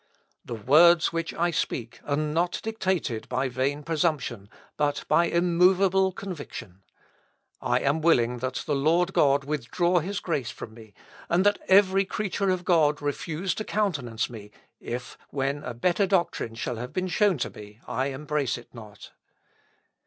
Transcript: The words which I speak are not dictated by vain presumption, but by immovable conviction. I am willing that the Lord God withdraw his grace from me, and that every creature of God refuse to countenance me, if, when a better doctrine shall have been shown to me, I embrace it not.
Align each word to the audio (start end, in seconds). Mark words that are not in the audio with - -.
The 0.43 0.55
words 0.55 1.13
which 1.13 1.31
I 1.31 1.51
speak 1.51 1.99
are 2.05 2.15
not 2.17 2.59
dictated 2.63 3.29
by 3.29 3.49
vain 3.49 3.83
presumption, 3.83 4.49
but 4.75 5.05
by 5.07 5.25
immovable 5.25 6.11
conviction. 6.11 6.81
I 7.61 7.81
am 7.81 8.01
willing 8.01 8.39
that 8.39 8.63
the 8.65 8.73
Lord 8.73 9.13
God 9.13 9.43
withdraw 9.43 9.99
his 9.99 10.19
grace 10.19 10.49
from 10.49 10.73
me, 10.73 10.95
and 11.29 11.45
that 11.45 11.61
every 11.67 12.03
creature 12.05 12.49
of 12.49 12.65
God 12.65 12.99
refuse 12.99 13.53
to 13.53 13.63
countenance 13.63 14.27
me, 14.27 14.49
if, 14.79 15.19
when 15.29 15.61
a 15.63 15.75
better 15.75 16.07
doctrine 16.07 16.55
shall 16.55 16.77
have 16.77 16.93
been 16.93 17.07
shown 17.07 17.37
to 17.37 17.51
me, 17.51 17.79
I 17.85 18.07
embrace 18.07 18.57
it 18.57 18.73
not. 18.73 19.11